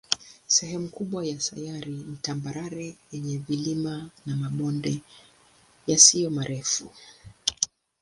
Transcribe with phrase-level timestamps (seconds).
[0.47, 5.01] Sehemu kubwa ya sayari ni tambarare yenye vilima na mabonde
[5.87, 6.91] yasiyo marefu.